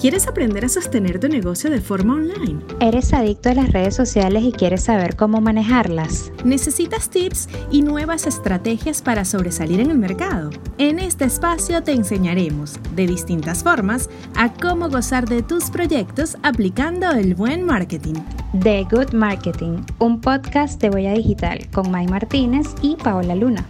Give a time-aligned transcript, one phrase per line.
[0.00, 2.62] ¿Quieres aprender a sostener tu negocio de forma online?
[2.80, 6.32] ¿Eres adicto a las redes sociales y quieres saber cómo manejarlas?
[6.42, 10.52] ¿Necesitas tips y nuevas estrategias para sobresalir en el mercado?
[10.78, 17.10] En este espacio te enseñaremos, de distintas formas, a cómo gozar de tus proyectos aplicando
[17.10, 18.14] el buen marketing.
[18.58, 23.66] The Good Marketing, un podcast de Boya Digital con May Martínez y Paola Luna.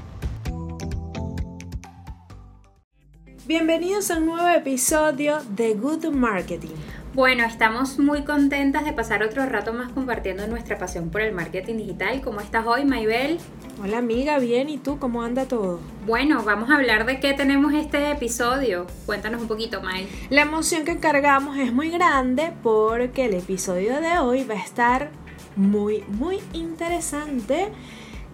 [3.51, 6.77] Bienvenidos a un nuevo episodio de Good Marketing.
[7.15, 11.79] Bueno, estamos muy contentas de pasar otro rato más compartiendo nuestra pasión por el marketing
[11.79, 12.21] digital.
[12.21, 13.39] ¿Cómo estás hoy, Maybel?
[13.83, 15.81] Hola amiga, bien, ¿y tú cómo anda todo?
[16.07, 18.87] Bueno, vamos a hablar de qué tenemos este episodio.
[19.05, 20.09] Cuéntanos un poquito, May.
[20.31, 25.11] La emoción que cargamos es muy grande porque el episodio de hoy va a estar
[25.57, 27.73] muy, muy interesante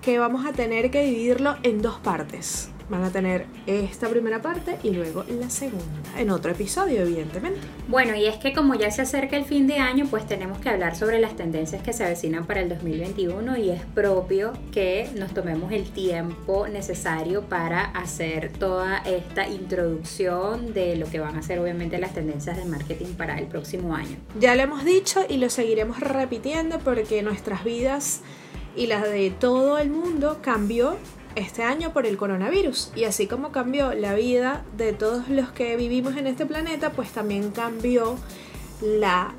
[0.02, 4.78] que vamos a tener que dividirlo en dos partes van a tener esta primera parte
[4.82, 5.84] y luego la segunda,
[6.16, 7.60] en otro episodio, evidentemente.
[7.88, 10.68] Bueno, y es que como ya se acerca el fin de año, pues tenemos que
[10.68, 15.32] hablar sobre las tendencias que se avecinan para el 2021 y es propio que nos
[15.34, 21.58] tomemos el tiempo necesario para hacer toda esta introducción de lo que van a ser
[21.58, 24.16] obviamente las tendencias de marketing para el próximo año.
[24.38, 28.20] Ya lo hemos dicho y lo seguiremos repitiendo porque nuestras vidas
[28.76, 30.96] y las de todo el mundo cambió
[31.36, 32.90] este año por el coronavirus.
[32.96, 37.10] Y así como cambió la vida de todos los que vivimos en este planeta, pues
[37.10, 38.16] también cambió
[38.82, 39.32] la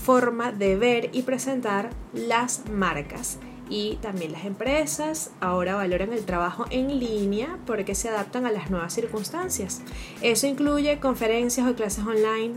[0.00, 3.38] forma de ver y presentar las marcas.
[3.70, 8.70] Y también las empresas ahora valoran el trabajo en línea porque se adaptan a las
[8.70, 9.82] nuevas circunstancias.
[10.22, 12.54] Eso incluye conferencias o clases online,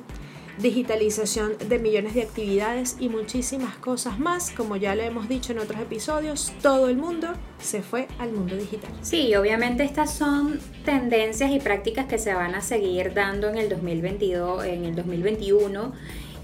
[0.62, 4.52] digitalización de millones de actividades y muchísimas cosas más.
[4.52, 8.56] Como ya lo hemos dicho en otros episodios, todo el mundo se fue al mundo
[8.56, 8.92] digital.
[9.02, 13.70] Sí, obviamente estas son tendencias y prácticas que se van a seguir dando en el
[13.70, 15.94] 2022, en el 2021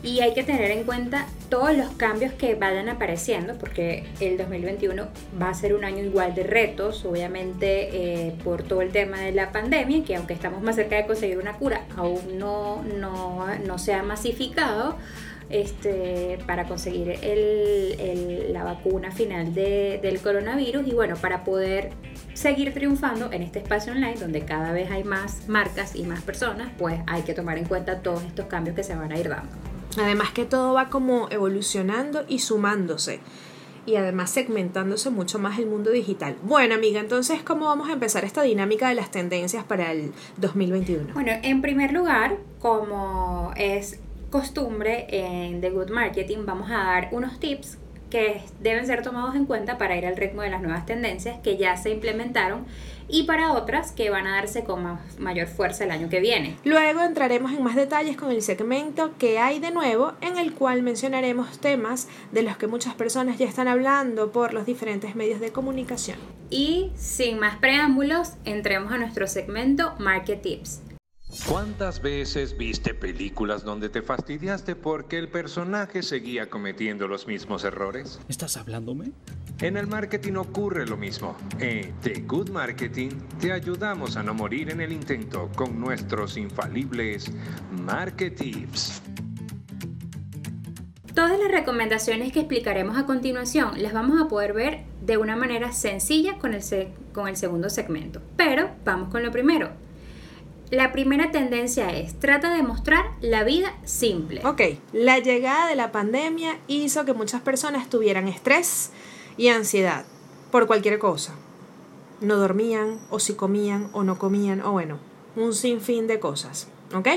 [0.08, 5.06] y hay que tener en cuenta todos los cambios que vayan apareciendo porque el 2021
[5.42, 9.34] va a ser un año igual de retos, obviamente eh, por todo el tema de
[9.34, 13.94] la pandemia, que aunque estamos más cerca de conseguir una cura, aún no, no, se
[13.94, 14.98] ha masificado.
[15.50, 21.92] Este, para conseguir el, la vacuna final del coronavirus y bueno, para poder
[22.34, 26.67] seguir triunfando en este espacio online donde cada vez hay más marcas y más personas,
[26.78, 29.77] pues hay que tomar en cuenta todos estos cambios que se van a ir dando.
[29.98, 33.20] Además que todo va como evolucionando y sumándose.
[33.86, 36.36] Y además segmentándose mucho más el mundo digital.
[36.43, 41.14] Bueno, amiga, entonces, ¿cómo vamos a empezar esta dinámica de las tendencias para el 2021?
[41.14, 43.99] Bueno, en primer lugar, como es
[44.30, 47.77] costumbre en The Good Marketing, vamos a dar unos tips
[48.09, 51.58] que deben ser tomados en cuenta para ir al ritmo de las nuevas tendencias que
[51.58, 52.65] ya se implementaron
[53.10, 56.58] y para otras que van a darse con mayor fuerza el año que viene.
[56.64, 60.84] Luego entraremos en más detalles con el segmento que hay de nuevo en el cual
[60.84, 65.52] mencionaremos temas de los que muchas personas ya están hablando por los diferentes medios de
[65.52, 66.17] comunicación.
[66.50, 70.82] Y sin más preámbulos, entremos a nuestro segmento Market Tips.
[71.48, 78.20] ¿Cuántas veces viste películas donde te fastidiaste porque el personaje seguía cometiendo los mismos errores?
[78.30, 79.12] ¿Estás hablándome?
[79.60, 81.36] En el marketing ocurre lo mismo.
[81.58, 83.10] En The Good Marketing
[83.42, 87.32] te ayudamos a no morir en el intento con nuestros infalibles
[87.72, 89.02] Marketips.
[91.16, 95.72] Todas las recomendaciones que explicaremos a continuación las vamos a poder ver de una manera
[95.72, 96.62] sencilla con el,
[97.12, 98.22] con el segundo segmento.
[98.36, 99.72] Pero vamos con lo primero,
[100.70, 104.42] la primera tendencia es, trata de mostrar la vida simple.
[104.46, 108.92] Ok, la llegada de la pandemia hizo que muchas personas tuvieran estrés
[109.37, 110.05] y ansiedad
[110.52, 111.36] por cualquier cosa.
[112.21, 114.98] No dormían, o si comían, o no comían, o bueno,
[115.36, 116.67] un sinfín de cosas.
[116.93, 117.08] ¿Ok?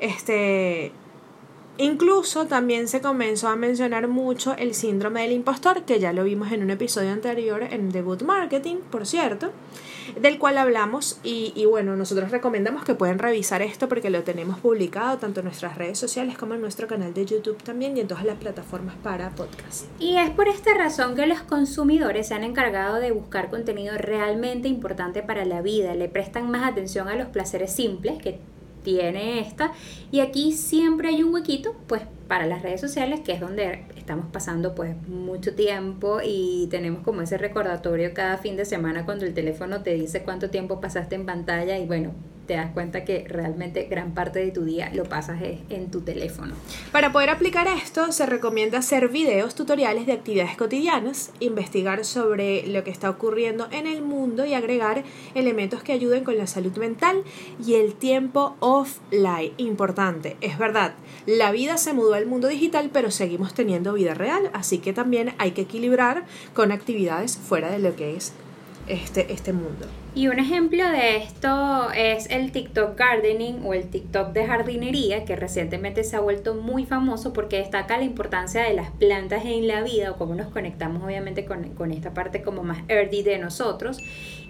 [0.00, 0.92] Este.
[1.78, 6.52] Incluso también se comenzó a mencionar mucho el síndrome del impostor, que ya lo vimos
[6.52, 9.50] en un episodio anterior en The Good Marketing, por cierto
[10.20, 15.18] del cual hablamos y, bueno, nosotros recomendamos que pueden revisar esto porque lo tenemos publicado
[15.18, 18.24] tanto en nuestras redes sociales como en nuestro canal de YouTube también y en todas
[18.24, 19.86] las plataformas para podcast.
[19.98, 24.68] Y es por esta razón que los consumidores se han encargado de buscar contenido realmente
[24.68, 28.38] importante para la vida, le prestan más atención a los placeres simples que
[28.82, 29.72] tiene esta.
[30.10, 34.26] Y aquí siempre hay un huequito pues para las redes sociales que es donde estamos
[34.32, 39.34] pasando pues mucho tiempo y tenemos como ese recordatorio cada fin de semana cuando el
[39.34, 42.12] teléfono te dice cuánto tiempo pasaste en pantalla y bueno
[42.50, 46.52] te das cuenta que realmente gran parte de tu día lo pasas en tu teléfono.
[46.90, 52.82] Para poder aplicar esto, se recomienda hacer videos tutoriales de actividades cotidianas, investigar sobre lo
[52.82, 55.04] que está ocurriendo en el mundo y agregar
[55.36, 57.22] elementos que ayuden con la salud mental
[57.64, 59.52] y el tiempo offline.
[59.56, 60.94] Importante, es verdad,
[61.26, 65.34] la vida se mudó al mundo digital, pero seguimos teniendo vida real, así que también
[65.38, 68.32] hay que equilibrar con actividades fuera de lo que es
[68.92, 69.86] este, este mundo.
[70.14, 75.36] Y un ejemplo de esto es el TikTok Gardening o el TikTok de jardinería, que
[75.36, 79.82] recientemente se ha vuelto muy famoso porque destaca la importancia de las plantas en la
[79.82, 83.98] vida o cómo nos conectamos obviamente con, con esta parte como más earthy de nosotros.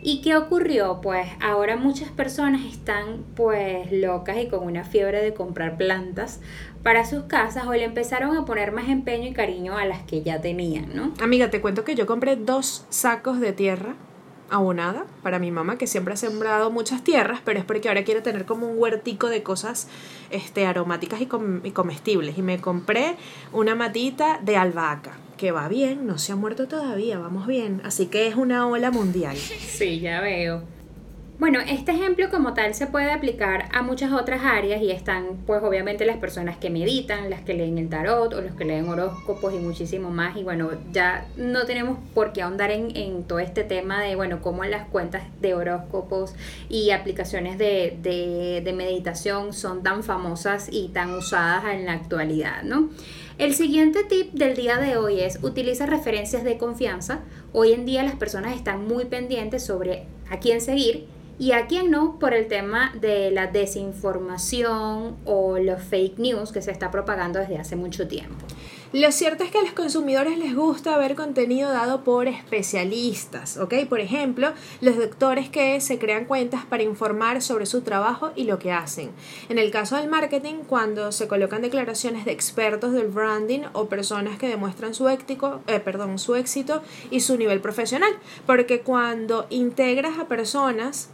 [0.02, 1.00] ¿Y qué ocurrió?
[1.02, 6.40] Pues ahora muchas personas están pues locas y con una fiebre de comprar plantas
[6.82, 10.22] para sus casas o le empezaron a poner más empeño y cariño a las que
[10.22, 11.12] ya tenían, ¿no?
[11.20, 13.94] Amiga, te cuento que yo compré dos sacos de tierra
[14.50, 18.20] abonada para mi mamá que siempre ha sembrado muchas tierras, pero es porque ahora quiere
[18.20, 19.88] tener como un huertico de cosas
[20.30, 21.28] este, aromáticas y,
[21.64, 22.38] y comestibles.
[22.38, 23.16] Y me compré
[23.52, 27.80] una matita de albahaca, que va bien, no se ha muerto todavía, vamos bien.
[27.84, 29.36] Así que es una ola mundial.
[29.36, 30.79] Sí, ya veo.
[31.40, 35.62] Bueno, este ejemplo como tal se puede aplicar a muchas otras áreas y están pues
[35.62, 39.54] obviamente las personas que meditan, las que leen el tarot o los que leen horóscopos
[39.54, 40.36] y muchísimo más.
[40.36, 44.64] Y bueno, ya no tenemos por qué ahondar en, todo este tema de, bueno, cómo
[44.64, 46.34] las cuentas de horóscopos
[46.68, 52.64] y aplicaciones de, de, de meditación son tan famosas y tan usadas en la actualidad,
[52.64, 52.90] ¿no?
[53.38, 57.20] El siguiente tip del día de hoy es utiliza referencias de confianza.
[57.54, 61.06] Hoy en día las personas están muy pendientes sobre a quién seguir
[61.40, 66.60] y a quién no por el tema de la desinformación o los fake news que
[66.60, 68.44] se está propagando desde hace mucho tiempo.
[68.92, 73.86] Lo cierto es que a los consumidores les gusta ver contenido dado por especialistas, ¿ok?
[73.88, 74.52] Por ejemplo,
[74.82, 79.10] los doctores que se crean cuentas para informar sobre su trabajo y lo que hacen.
[79.48, 84.38] En el caso del marketing, cuando se colocan declaraciones de expertos del branding o personas
[84.38, 88.10] que demuestran su, ético, eh, perdón, su éxito y su nivel profesional.
[88.44, 91.10] Porque cuando integras a personas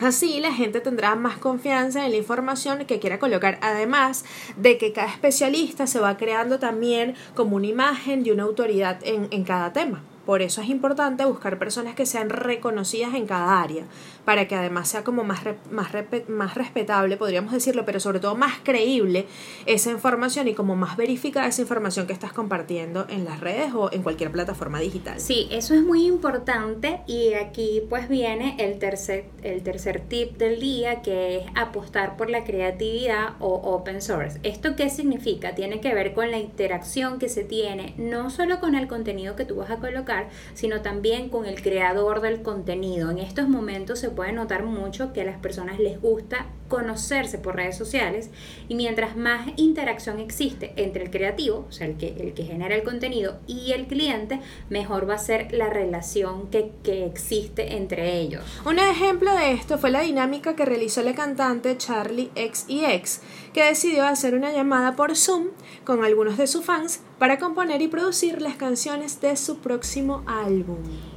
[0.00, 4.24] Así la gente tendrá más confianza en la información que quiera colocar, además
[4.56, 9.28] de que cada especialista se va creando también como una imagen de una autoridad en,
[9.30, 10.02] en cada tema.
[10.26, 13.84] Por eso es importante buscar personas que sean reconocidas en cada área,
[14.24, 15.40] para que además sea como más,
[15.70, 15.88] más,
[16.28, 19.26] más respetable, podríamos decirlo, pero sobre todo más creíble
[19.66, 23.92] esa información y como más verificada esa información que estás compartiendo en las redes o
[23.92, 25.20] en cualquier plataforma digital.
[25.20, 30.58] Sí, eso es muy importante y aquí pues viene el tercer, el tercer tip del
[30.58, 34.40] día que es apostar por la creatividad o open source.
[34.42, 35.54] ¿Esto qué significa?
[35.54, 39.44] Tiene que ver con la interacción que se tiene no solo con el contenido que
[39.44, 40.15] tú vas a colocar,
[40.54, 43.10] sino también con el creador del contenido.
[43.10, 47.56] En estos momentos se puede notar mucho que a las personas les gusta conocerse por
[47.56, 48.30] redes sociales
[48.68, 52.74] y mientras más interacción existe entre el creativo, o sea, el que, el que genera
[52.74, 58.18] el contenido y el cliente, mejor va a ser la relación que, que existe entre
[58.18, 58.42] ellos.
[58.64, 63.20] Un ejemplo de esto fue la dinámica que realizó la cantante Charlie XEX,
[63.56, 65.46] que decidió hacer una llamada por Zoom
[65.82, 70.76] con algunos de sus fans para componer y producir las canciones de su próximo álbum.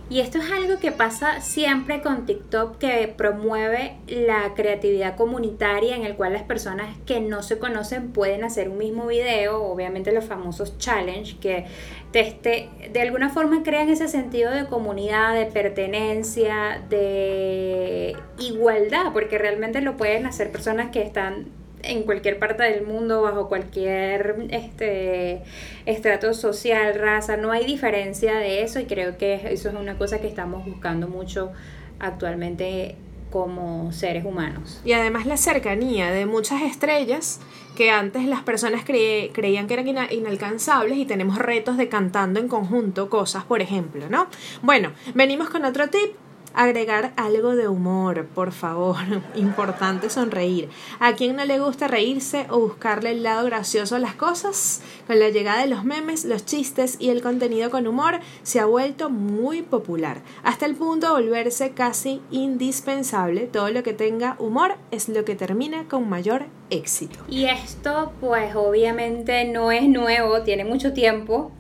[0.10, 6.06] Y esto es algo que pasa siempre con TikTok que promueve la creatividad comunitaria en
[6.06, 10.24] el cual las personas que no se conocen pueden hacer un mismo video, obviamente los
[10.24, 11.66] famosos challenge que
[12.14, 19.82] este, de alguna forma crean ese sentido de comunidad, de pertenencia, de igualdad, porque realmente
[19.82, 25.42] lo pueden hacer personas que están en cualquier parte del mundo, bajo cualquier este,
[25.86, 30.20] estrato social, raza, no hay diferencia de eso y creo que eso es una cosa
[30.20, 31.52] que estamos buscando mucho
[32.00, 32.96] actualmente
[33.30, 34.82] como seres humanos.
[34.84, 37.40] Y además la cercanía de muchas estrellas
[37.76, 43.10] que antes las personas creían que eran inalcanzables y tenemos retos de cantando en conjunto
[43.10, 44.28] cosas, por ejemplo, ¿no?
[44.62, 46.16] Bueno, venimos con otro tip
[46.62, 48.98] Agregar algo de humor, por favor.
[49.36, 50.68] Importante sonreír.
[51.00, 54.82] ¿A quién no le gusta reírse o buscarle el lado gracioso a las cosas?
[55.08, 58.66] Con la llegada de los memes, los chistes y el contenido con humor se ha
[58.66, 63.48] vuelto muy popular, hasta el punto de volverse casi indispensable.
[63.48, 67.22] Todo lo que tenga humor es lo que termina con mayor éxito.
[67.30, 71.54] Y esto pues obviamente no es nuevo, tiene mucho tiempo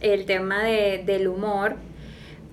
[0.00, 1.76] el tema de, del humor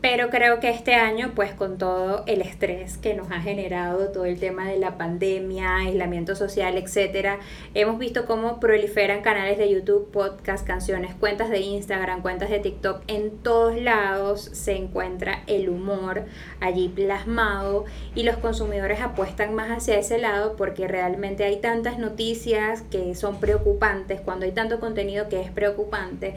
[0.02, 4.25] pero creo que este año, pues con todo el estrés que nos ha generado todo
[4.25, 7.40] el tema de la pandemia, aislamiento social, etcétera,
[7.74, 13.02] hemos visto cómo proliferan canales de YouTube, podcast, canciones, cuentas de Instagram, cuentas de TikTok,
[13.08, 16.25] en todos lados se encuentra el humor
[16.60, 22.84] allí plasmado y los consumidores apuestan más hacia ese lado porque realmente hay tantas noticias
[22.92, 26.36] que son preocupantes, cuando hay tanto contenido que es preocupante,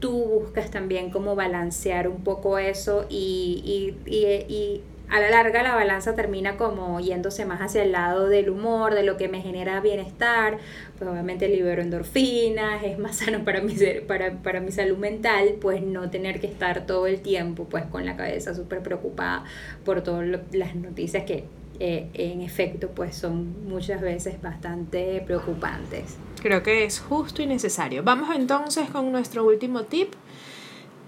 [0.00, 5.74] tú buscas también cómo balancear un poco eso y, y, y, a la larga la
[5.74, 9.80] balanza termina como yéndose más hacia el lado del humor, de lo que me genera
[9.80, 10.58] bienestar,
[10.98, 13.74] pues obviamente libero endorfinas, es más sano para mi,
[14.06, 18.06] para, para mi salud mental, pues no tener que estar todo el tiempo pues con
[18.06, 19.44] la cabeza súper preocupada
[19.84, 21.44] por todas las noticias que
[21.80, 26.18] eh, en efecto pues son muchas veces bastante preocupantes.
[26.40, 28.02] Creo que es justo y necesario.
[28.02, 30.14] Vamos entonces con nuestro último tip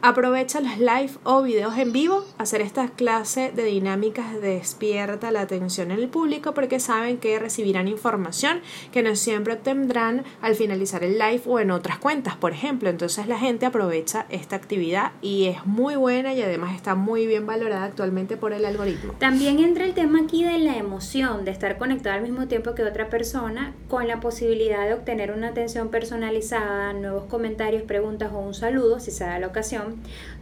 [0.05, 5.93] Aprovecha los live o videos en vivo, hacer esta clase de dinámicas despierta la atención
[5.93, 11.21] en el público porque saben que recibirán información que no siempre obtendrán al finalizar el
[11.21, 12.91] live o en otras cuentas, por ejemplo.
[12.91, 17.47] Entonces la gente aprovecha esta actividad y es muy buena y además está muy bien
[17.47, 19.13] valorada actualmente por el algoritmo.
[19.21, 22.83] También entra el tema aquí de la emoción, de estar conectado al mismo tiempo que
[22.83, 28.55] otra persona con la posibilidad de obtener una atención personalizada, nuevos comentarios, preguntas o un
[28.55, 29.92] saludo si se da la ocasión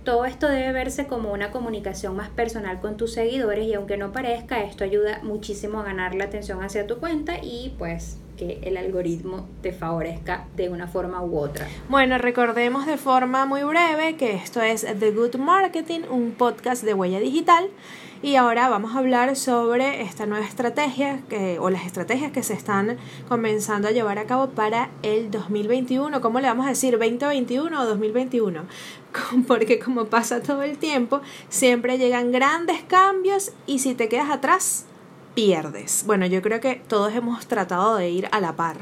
[0.04, 4.12] todo esto debe verse como una comunicación más personal con tus seguidores y aunque no
[4.12, 8.78] parezca, esto ayuda muchísimo a ganar la atención hacia tu cuenta y pues que el
[8.78, 11.69] algoritmo te favorezca de una forma u otra.
[11.90, 16.95] Bueno, recordemos de forma muy breve que esto es The Good Marketing, un podcast de
[16.95, 17.69] huella digital.
[18.23, 21.21] Y ahora vamos a hablar sobre esta nueva estrategia
[21.59, 22.99] o las estrategias que se están
[23.31, 26.21] comenzando a llevar a cabo para el 2021.
[26.21, 26.99] ¿Cómo le vamos a decir?
[26.99, 28.65] ¿2021 o 2021?
[29.49, 34.85] Porque como pasa todo el tiempo, siempre llegan grandes cambios y si te quedas atrás,
[35.35, 36.05] pierdes.
[36.07, 38.77] Bueno, yo creo que todos hemos tratado de ir a la par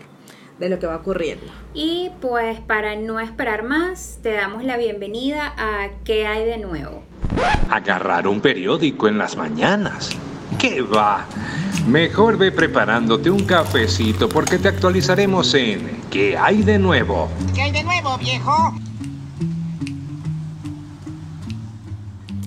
[0.59, 1.47] de lo que va ocurriendo.
[1.75, 7.05] Y pues para no esperar más, te damos la bienvenida a ¿Qué hay de nuevo?
[7.71, 10.11] Agarrar un periódico en las mañanas.
[10.59, 11.27] ¿Qué va?
[11.87, 17.29] Mejor ve preparándote un cafecito porque te actualizaremos en ¿Qué hay de nuevo?
[17.55, 18.75] ¿Qué hay de nuevo, viejo?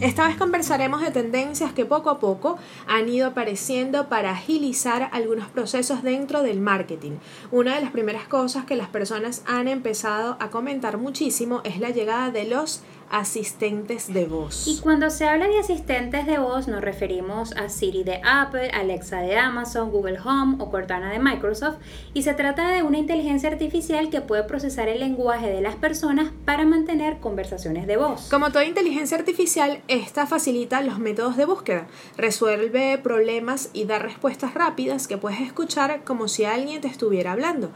[0.02, 2.58] Esta vez conversaremos de tendencias que poco a poco
[2.88, 7.12] han ido apareciendo para agilizar algunos procesos dentro del marketing.
[7.52, 11.92] Una de las primeras cosas que las personas han empezado a comentar muchísimo es la
[11.92, 14.68] llegada de los asistentes de voz.
[14.68, 19.20] Y cuando se habla de asistentes de voz nos referimos a Siri de Apple, Alexa
[19.20, 21.77] de Amazon, Google Home o Cortana de Microsoft
[22.13, 26.32] y se trata de una inteligencia artificial que puede procesar el lenguaje de las personas
[26.46, 28.30] para mantener conversaciones de voz.
[28.30, 31.88] Como toda inteligencia artificial, esta facilita los métodos de búsqueda,
[32.18, 37.72] resuelve problemas y da respuestas rápidas que puedes escuchar como si alguien te estuviera hablando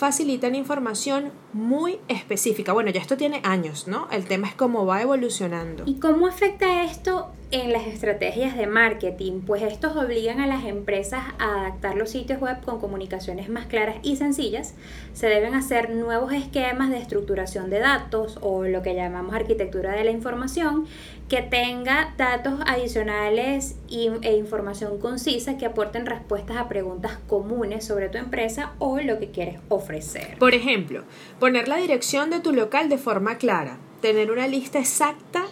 [0.00, 2.72] facilitan información muy específica.
[2.72, 4.08] Bueno, ya esto tiene años, ¿no?
[4.10, 5.82] El tema es cómo va evolucionando.
[5.86, 9.40] ¿Y cómo afecta esto en las estrategias de marketing?
[9.46, 13.96] Pues estos obligan a las empresas a adaptar los sitios web con comunicaciones más claras
[14.02, 14.74] y sencillas.
[15.12, 20.04] Se deben hacer nuevos esquemas de estructuración de datos o lo que llamamos arquitectura de
[20.04, 20.86] la información
[21.28, 28.16] que tenga datos adicionales e información concisa que aporten respuestas a preguntas comunes sobre tu
[28.16, 30.38] empresa o lo que quieres ofrecer.
[30.38, 31.04] Por ejemplo,
[31.38, 35.44] poner la dirección de tu local de forma clara, tener una lista exacta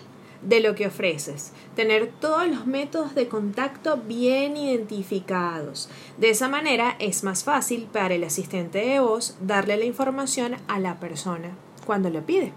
[0.43, 5.89] de lo que ofreces, tener todos los métodos de contacto bien identificados.
[6.17, 10.79] De esa manera es más fácil para el asistente de voz darle la información a
[10.79, 11.51] la persona
[11.87, 12.53] cuando lo pide.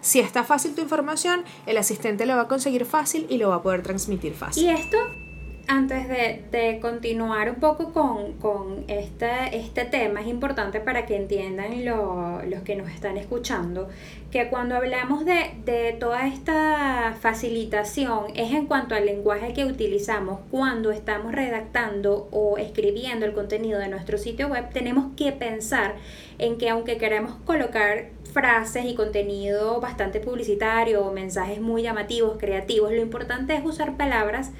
[0.00, 3.56] Si está fácil tu información, el asistente lo va a conseguir fácil y lo va
[3.56, 4.64] a poder transmitir fácil.
[4.64, 4.98] Y esto,
[5.66, 12.62] antes de, continuar un poco con, este, este, tema, es importante para que entiendan los
[12.62, 13.88] que nos están escuchando,
[14.30, 20.40] que cuando hablamos de, de toda esta facilitación es en cuanto al lenguaje que utilizamos
[20.50, 25.94] cuando estamos redactando o escribiendo el contenido de nuestro sitio web, tenemos que pensar
[26.38, 32.90] en que aunque queremos colocar frases y contenido bastante publicitario, mensajes muy llamativos, creativos.
[32.90, 34.50] Lo importante es usar palabras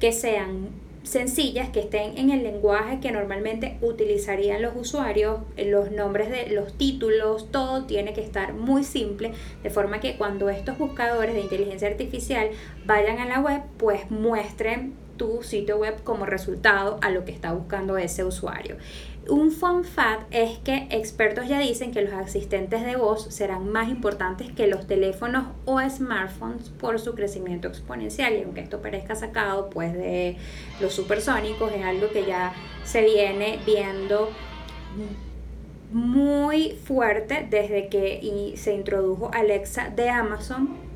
[0.00, 0.70] que sean
[1.02, 6.76] sencillas, que estén en el lenguaje que normalmente utilizarían los usuarios, los nombres de los
[6.76, 11.88] títulos, todo tiene que estar muy simple, de forma que cuando estos buscadores de inteligencia
[11.88, 12.50] artificial
[12.84, 17.52] vayan a la web, pues muestren tu sitio web como resultado a lo que está
[17.52, 18.76] buscando ese usuario
[19.30, 23.88] un fun fact es que expertos ya dicen que los asistentes de voz serán más
[23.88, 28.34] importantes que los teléfonos o smartphones por su crecimiento exponencial.
[28.34, 30.36] Y aunque esto parezca sacado pues de
[30.80, 32.52] los supersónicos, es algo que ya
[32.84, 34.30] se viene viendo
[35.92, 40.89] muy fuerte desde que se introdujo Alexa de Amazon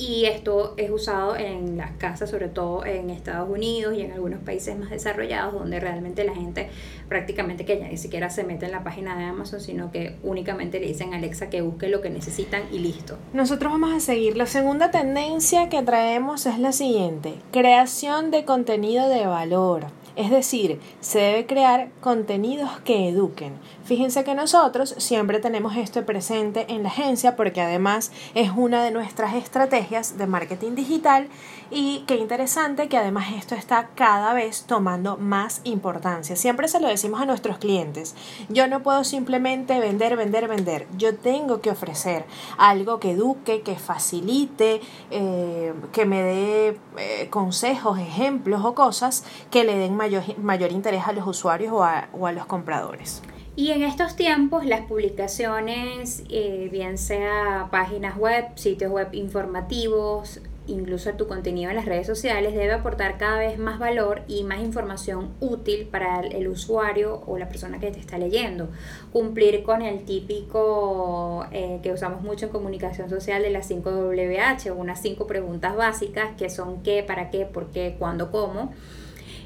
[0.00, 4.40] y esto es usado en las casas, sobre todo en Estados Unidos y en algunos
[4.40, 6.70] países más desarrollados, donde realmente la gente
[7.08, 10.80] prácticamente que ya ni siquiera se mete en la página de Amazon, sino que únicamente
[10.80, 13.18] le dicen a Alexa que busque lo que necesitan y listo.
[13.34, 14.36] Nosotros vamos a seguir.
[14.36, 19.86] La segunda tendencia que traemos es la siguiente, creación de contenido de valor.
[20.20, 23.54] Es decir, se debe crear contenidos que eduquen.
[23.86, 28.90] Fíjense que nosotros siempre tenemos esto presente en la agencia porque además es una de
[28.90, 31.28] nuestras estrategias de marketing digital
[31.70, 36.36] y qué interesante que además esto está cada vez tomando más importancia.
[36.36, 38.14] Siempre se lo decimos a nuestros clientes.
[38.50, 40.86] Yo no puedo simplemente vender, vender, vender.
[40.98, 42.26] Yo tengo que ofrecer
[42.58, 49.64] algo que eduque, que facilite, eh, que me dé eh, consejos, ejemplos o cosas que
[49.64, 53.22] le den mayor, mayor interés a los usuarios o a, los compradores.
[53.56, 60.40] Y en estos tiempos las publicaciones, eh, bien sea páginas web, sitios web informativos,
[60.70, 64.60] incluso tu contenido en las redes sociales, debe aportar cada vez más valor y más
[64.60, 68.68] información útil para el usuario o la persona que te está leyendo.
[69.12, 74.72] Cumplir con el típico eh, que usamos mucho en comunicación social de las 5 WH,
[74.72, 78.72] unas 5 preguntas básicas que son qué, para qué, por qué, cuándo, cómo.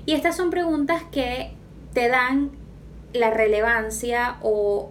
[0.07, 1.53] Y estas son preguntas que
[1.93, 2.51] te dan
[3.13, 4.91] la relevancia o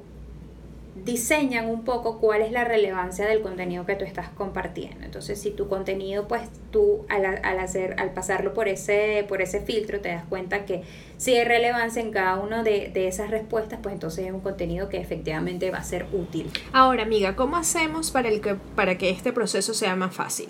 [0.96, 5.04] diseñan un poco cuál es la relevancia del contenido que tú estás compartiendo.
[5.04, 7.26] Entonces, si tu contenido, pues tú al,
[7.60, 10.84] hacer, al pasarlo por ese, por ese filtro, te das cuenta que
[11.18, 14.90] si hay relevancia en cada una de, de esas respuestas, pues entonces es un contenido
[14.90, 16.52] que efectivamente va a ser útil.
[16.74, 20.50] Ahora, amiga, ¿cómo hacemos para, el que, para que este proceso sea más fácil?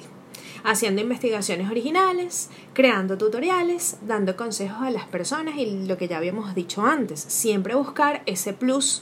[0.63, 6.55] Haciendo investigaciones originales, creando tutoriales, dando consejos a las personas y lo que ya habíamos
[6.55, 9.01] dicho antes, siempre buscar ese plus,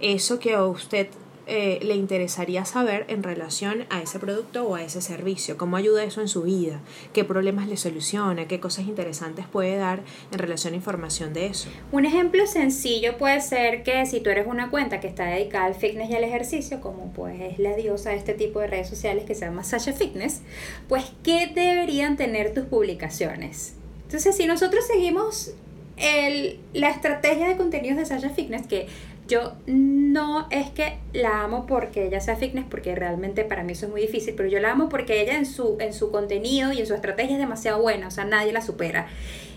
[0.00, 1.08] eso que a usted
[1.52, 6.04] eh, le interesaría saber en relación a ese producto o a ese servicio, cómo ayuda
[6.04, 6.80] eso en su vida,
[7.12, 11.68] qué problemas le soluciona, qué cosas interesantes puede dar en relación a información de eso.
[11.90, 15.74] Un ejemplo sencillo puede ser que si tú eres una cuenta que está dedicada al
[15.74, 19.24] fitness y al ejercicio, como pues es la diosa de este tipo de redes sociales
[19.24, 20.42] que se llama Sasha Fitness,
[20.88, 23.74] pues ¿qué deberían tener tus publicaciones?
[24.04, 25.52] Entonces, si nosotros seguimos
[25.96, 28.86] el, la estrategia de contenidos de Sasha Fitness, que
[29.30, 33.86] yo no es que la amo porque ella sea fitness, porque realmente para mí eso
[33.86, 36.80] es muy difícil, pero yo la amo porque ella en su, en su contenido y
[36.80, 39.06] en su estrategia es demasiado buena, o sea, nadie la supera.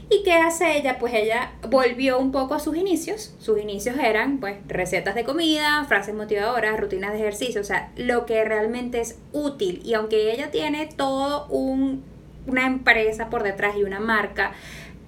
[0.10, 1.00] ¿Y qué hace ella?
[1.00, 3.34] Pues ella volvió un poco a sus inicios.
[3.40, 8.26] Sus inicios eran pues recetas de comida, frases motivadoras, rutinas de ejercicio, o sea, lo
[8.26, 9.82] que realmente es útil.
[9.84, 12.04] Y aunque ella tiene todo un,
[12.46, 14.52] una empresa por detrás y una marca,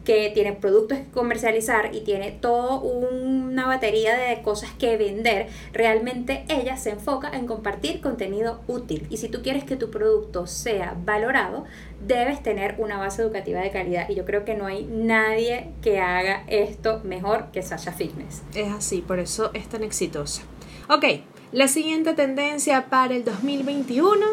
[0.05, 6.45] que tiene productos que comercializar y tiene toda una batería de cosas que vender, realmente
[6.47, 9.05] ella se enfoca en compartir contenido útil.
[9.09, 11.65] Y si tú quieres que tu producto sea valorado,
[12.05, 14.07] debes tener una base educativa de calidad.
[14.09, 18.43] Y yo creo que no hay nadie que haga esto mejor que Sasha Fitness.
[18.53, 20.43] Es así, por eso es tan exitosa.
[20.87, 21.03] Ok,
[21.51, 24.25] la siguiente tendencia para el 2021,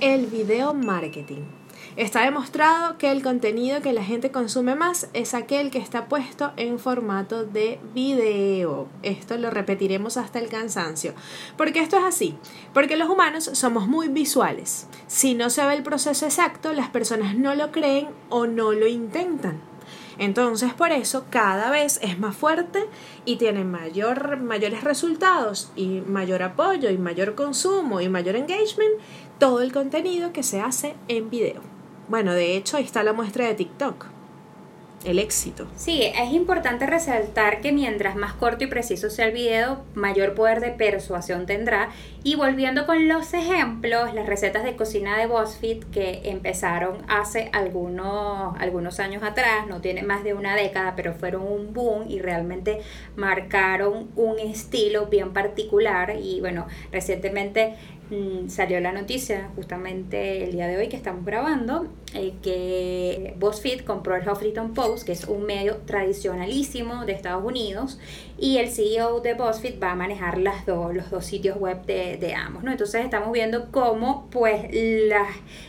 [0.00, 1.57] el video marketing.
[1.98, 6.52] Está demostrado que el contenido que la gente consume más es aquel que está puesto
[6.56, 8.86] en formato de video.
[9.02, 11.12] Esto lo repetiremos hasta el cansancio.
[11.56, 12.36] Porque esto es así.
[12.72, 14.86] Porque los humanos somos muy visuales.
[15.08, 18.86] Si no se ve el proceso exacto, las personas no lo creen o no lo
[18.86, 19.60] intentan.
[20.18, 22.84] Entonces, por eso cada vez es más fuerte
[23.24, 29.00] y tiene mayor, mayores resultados y mayor apoyo y mayor consumo y mayor engagement
[29.40, 31.77] todo el contenido que se hace en video.
[32.08, 34.06] Bueno, de hecho, ahí está la muestra de TikTok.
[35.04, 35.68] El éxito.
[35.76, 40.58] Sí, es importante resaltar que mientras más corto y preciso sea el video, mayor poder
[40.58, 41.90] de persuasión tendrá.
[42.24, 48.56] Y volviendo con los ejemplos, las recetas de cocina de BuzzFeed que empezaron hace algunos,
[48.58, 52.80] algunos años atrás, no tiene más de una década, pero fueron un boom y realmente
[53.14, 56.16] marcaron un estilo bien particular.
[56.20, 57.76] Y bueno, recientemente
[58.10, 63.82] mm, salió la noticia justamente el día de hoy que estamos grabando eh, que BuzzFeed
[63.82, 67.98] compró el Huffington Post, que es un medio tradicionalísimo de Estados Unidos,
[68.38, 72.16] y el CEO de BuzzFeed va a manejar las dos, los dos sitios web de,
[72.16, 72.70] de ambos, ¿no?
[72.70, 75.28] Entonces estamos viendo cómo, pues, las,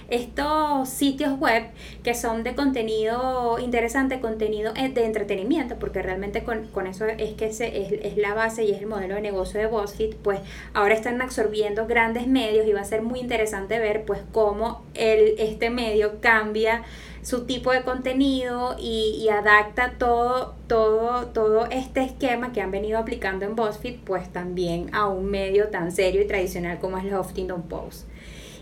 [0.10, 1.64] estos sitios web
[2.04, 7.34] que son de contenido interesante, contenido eh, de entretenimiento, porque realmente con, con eso es
[7.34, 10.40] que se, es, es la base y es el modelo de negocio de BuzzFeed, pues
[10.74, 15.36] ahora están absorbiendo grandes medios y va a ser muy interesante ver, pues, cómo el,
[15.40, 16.84] este medio cambia
[17.22, 23.46] su tipo de contenido y, adapta todo, todo, todo este esquema que han venido aplicando
[23.46, 27.64] en BuzzFeed, pues también a un medio tan serio y tradicional como es el Huffington
[27.64, 28.08] Post.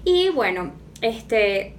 [0.04, 1.76] Y bueno, este,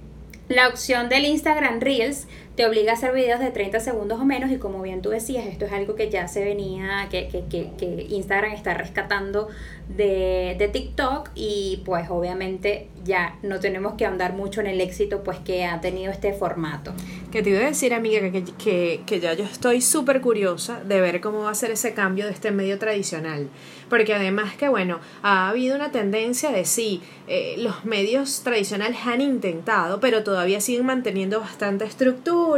[0.47, 2.27] la opción del Instagram Reels
[2.59, 5.45] te obliga a hacer videos de 30 segundos o menos y como bien tú decías,
[5.45, 9.47] esto es algo que ya se venía, que, que, que, Instagram está rescatando
[9.87, 15.23] de, de, TikTok y pues obviamente ya no tenemos que andar mucho en el éxito
[15.23, 16.91] pues que ha tenido este formato.
[17.31, 20.99] Que te iba a decir amiga que, que, que ya yo estoy súper curiosa de
[20.99, 23.47] ver cómo va a ser ese cambio de este medio tradicional
[23.89, 29.21] porque además que bueno, ha habido una tendencia de sí, eh, los medios tradicionales han
[29.21, 32.48] intentado, pero todavía siguen manteniendo bastante estructura,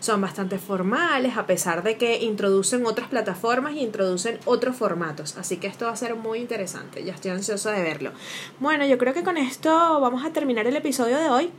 [0.00, 5.58] son bastante formales, a pesar de que introducen otras plataformas y introducen otros formatos, así
[5.58, 8.12] que esto va a ser muy interesante, ya estoy ansiosa de verlo.
[8.60, 11.50] Bueno, yo creo que con esto vamos a terminar el episodio de hoy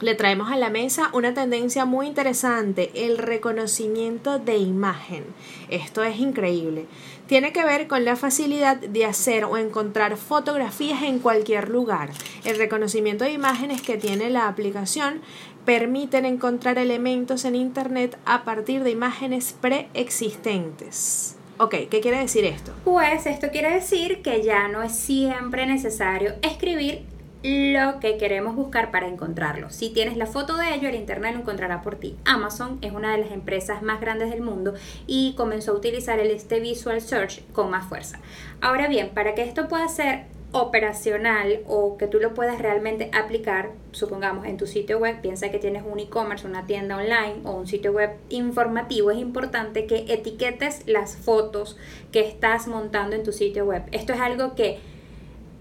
[0.00, 5.24] le traemos a la mesa una tendencia muy interesante, el reconocimiento de imagen.
[5.70, 6.86] Esto es increíble.
[7.26, 12.10] Tiene que ver con la facilidad de hacer o encontrar fotografías en cualquier lugar.
[12.44, 15.20] El reconocimiento de imágenes que tiene la aplicación
[15.68, 21.36] permiten encontrar elementos en Internet a partir de imágenes preexistentes.
[21.58, 22.72] Ok, ¿qué quiere decir esto?
[22.84, 27.04] Pues esto quiere decir que ya no es siempre necesario escribir
[27.42, 29.68] lo que queremos buscar para encontrarlo.
[29.68, 32.16] Si tienes la foto de ello, el Internet lo encontrará por ti.
[32.24, 34.72] Amazon es una de las empresas más grandes del mundo
[35.06, 38.20] y comenzó a utilizar el este Visual Search con más fuerza.
[38.62, 43.70] Ahora bien, para que esto pueda ser operacional o que tú lo puedas realmente aplicar,
[43.92, 47.66] supongamos en tu sitio web, piensa que tienes un e-commerce, una tienda online o un
[47.66, 51.76] sitio web informativo, es importante que etiquetes las fotos
[52.12, 53.82] que estás montando en tu sitio web.
[53.92, 54.78] Esto es algo que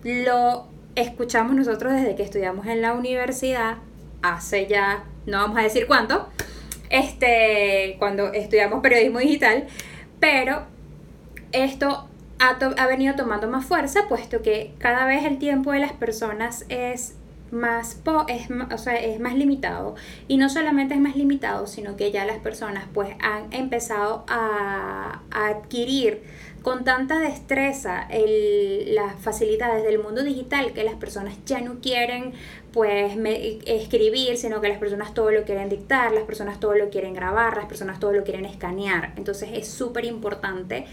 [0.04, 3.78] lo escuchamos nosotros desde que estudiamos en la universidad,
[4.22, 6.30] hace ya, no vamos a decir cuánto,
[6.90, 9.68] este, cuando estudiamos periodismo digital,
[10.22, 10.64] pero
[11.52, 12.07] esto
[12.40, 16.66] ha, ha venido tomando más fuerza, puesto que cada vez el tiempo de las personas
[16.70, 17.16] es
[17.52, 19.96] más po es, o sea, es más limitado
[20.28, 25.22] y no solamente es más limitado sino que ya las personas pues han empezado a,
[25.32, 26.24] a adquirir
[26.68, 32.34] con tanta destreza el, las facilidades del mundo digital que las personas ya no quieren
[32.74, 33.18] pues
[33.66, 37.56] escribir, sino que las personas todo lo quieren dictar, las personas todo lo quieren grabar,
[37.56, 39.14] las personas todo lo quieren escanear.
[39.16, 40.86] Entonces es súper importante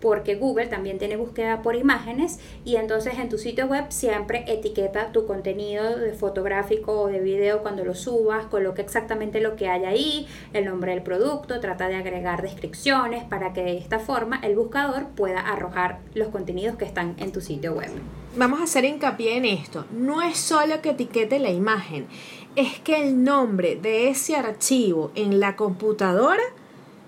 [0.00, 5.12] porque Google también tiene búsqueda por imágenes y entonces en tu sitio web siempre etiqueta
[5.12, 9.84] tu contenido de fotográfico o de video cuando lo subas, coloca exactamente lo que hay
[9.84, 14.56] ahí, el nombre del producto, trata de agregar descripciones para que de esta forma el
[14.56, 17.90] buscador pueda arrojar los contenidos que están en tu sitio web.
[18.36, 22.06] Vamos a hacer hincapié en esto, no es solo que etiquete la imagen,
[22.56, 26.42] es que el nombre de ese archivo en la computadora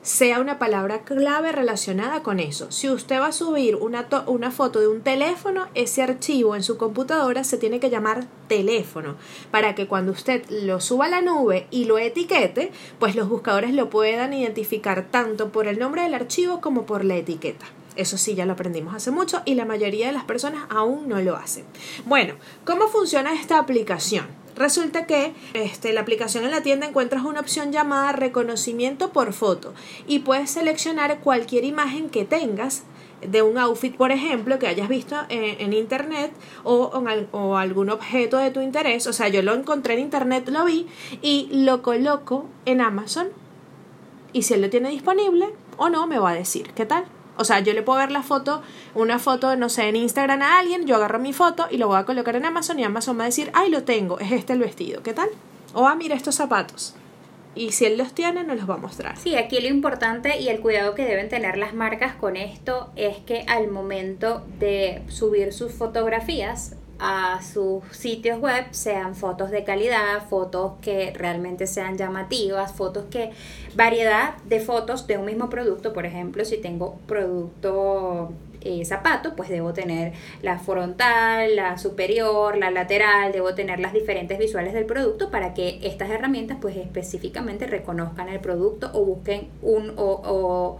[0.03, 2.71] sea una palabra clave relacionada con eso.
[2.73, 6.77] Si usted va a subir una, una, foto de un teléfono, ese archivo en su
[6.77, 9.15] computadora se tiene que llamar teléfono,
[9.53, 13.73] para que cuando usted lo suba a la nube y lo etiquete, pues los buscadores
[13.75, 17.67] lo puedan identificar tanto por el nombre del archivo como por la etiqueta.
[17.95, 21.21] Eso sí, ya lo aprendimos hace mucho y la mayoría de las personas aún no
[21.21, 21.65] lo hacen.
[22.07, 22.35] Bueno,
[22.65, 24.42] ¿cómo funciona esta aplicación?
[24.57, 29.73] Resulta que este, la aplicación en la tienda encuentras una opción llamada reconocimiento por foto
[30.07, 32.85] y puedes seleccionar cualquier imagen que tengas
[33.27, 36.33] de un outfit, por ejemplo, que hayas visto en, internet
[36.65, 36.91] o,
[37.31, 39.07] o, algún objeto de tu interés.
[39.07, 40.87] O sea, yo lo encontré en internet, lo vi
[41.23, 43.29] y lo coloco en Amazon.
[44.33, 47.05] Y si él lo tiene disponible o no, me va a decir, ¿qué tal?
[47.37, 48.63] O sea, yo le puedo ver la foto,
[48.95, 51.99] una foto, no sé, en Instagram a alguien, yo agarro mi foto y lo voy
[51.99, 54.59] a colocar en Amazon y Amazon va a decir, ay, lo tengo, es este el
[54.59, 55.29] vestido, ¿qué tal?
[55.75, 56.95] O, ah, mira estos zapatos.
[57.55, 59.17] Y si él los tiene, nos los va a mostrar.
[59.19, 63.19] Sí, aquí lo importante y el cuidado que deben tener las marcas con esto es
[63.19, 70.23] que al momento de subir sus fotografías, a sus sitios web sean fotos de calidad,
[70.31, 73.33] fotos que realmente sean llamativas, fotos que
[73.75, 79.49] variedad de fotos de un mismo producto, por ejemplo, si tengo producto eh, zapato, pues
[79.49, 80.13] debo tener
[80.43, 85.81] la frontal, la superior, la lateral, debo tener las diferentes visuales del producto para que
[85.83, 90.79] estas herramientas pues específicamente reconozcan el producto o busquen un o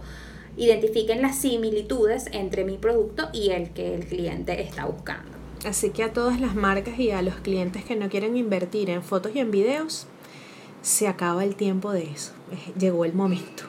[0.55, 5.32] identifiquen las similitudes entre mi producto y el que el cliente está buscando.
[5.65, 9.01] Así que a todas las marcas y a los clientes que no quieren invertir en
[9.01, 10.07] fotos y en videos,
[10.81, 12.33] se acaba el tiempo de eso.
[12.77, 13.63] Llegó el momento.